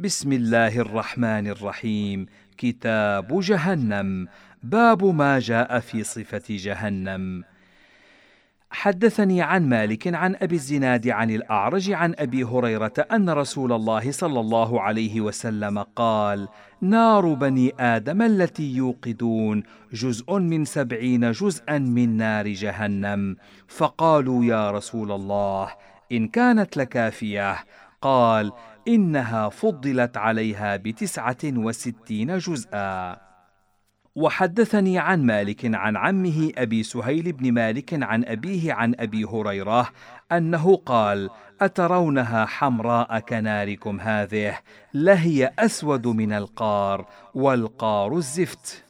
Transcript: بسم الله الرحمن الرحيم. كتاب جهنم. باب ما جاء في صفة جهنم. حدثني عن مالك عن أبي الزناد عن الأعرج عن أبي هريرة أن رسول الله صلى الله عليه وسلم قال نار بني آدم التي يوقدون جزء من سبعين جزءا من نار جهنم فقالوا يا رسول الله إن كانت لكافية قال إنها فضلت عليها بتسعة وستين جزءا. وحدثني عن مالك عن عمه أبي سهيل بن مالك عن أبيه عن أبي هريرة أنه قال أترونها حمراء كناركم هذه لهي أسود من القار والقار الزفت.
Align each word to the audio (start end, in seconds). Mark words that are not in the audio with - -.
بسم 0.00 0.32
الله 0.32 0.78
الرحمن 0.78 1.46
الرحيم. 1.46 2.26
كتاب 2.56 3.40
جهنم. 3.40 4.26
باب 4.62 5.04
ما 5.04 5.38
جاء 5.38 5.80
في 5.80 6.04
صفة 6.04 6.42
جهنم. 6.50 7.44
حدثني 8.70 9.42
عن 9.42 9.68
مالك 9.68 10.14
عن 10.14 10.36
أبي 10.36 10.54
الزناد 10.54 11.08
عن 11.08 11.30
الأعرج 11.30 11.90
عن 11.90 12.14
أبي 12.18 12.44
هريرة 12.44 12.92
أن 13.12 13.30
رسول 13.30 13.72
الله 13.72 14.12
صلى 14.12 14.40
الله 14.40 14.80
عليه 14.82 15.20
وسلم 15.20 15.78
قال 15.78 16.48
نار 16.80 17.34
بني 17.34 17.72
آدم 17.80 18.22
التي 18.22 18.76
يوقدون 18.76 19.62
جزء 19.92 20.38
من 20.38 20.64
سبعين 20.64 21.30
جزءا 21.30 21.78
من 21.78 22.16
نار 22.16 22.48
جهنم 22.48 23.36
فقالوا 23.68 24.44
يا 24.44 24.70
رسول 24.70 25.12
الله 25.12 25.70
إن 26.12 26.28
كانت 26.28 26.76
لكافية 26.76 27.56
قال 28.00 28.52
إنها 28.88 29.48
فضلت 29.48 30.16
عليها 30.16 30.76
بتسعة 30.76 31.36
وستين 31.44 32.38
جزءا. 32.38 33.28
وحدثني 34.14 34.98
عن 34.98 35.22
مالك 35.22 35.74
عن 35.74 35.96
عمه 35.96 36.52
أبي 36.58 36.82
سهيل 36.82 37.32
بن 37.32 37.52
مالك 37.52 38.02
عن 38.02 38.24
أبيه 38.24 38.72
عن 38.72 38.94
أبي 38.98 39.24
هريرة 39.24 39.88
أنه 40.32 40.76
قال 40.76 41.30
أترونها 41.60 42.46
حمراء 42.46 43.18
كناركم 43.18 44.00
هذه 44.00 44.58
لهي 44.94 45.52
أسود 45.58 46.06
من 46.06 46.32
القار 46.32 47.06
والقار 47.34 48.16
الزفت. 48.16 48.87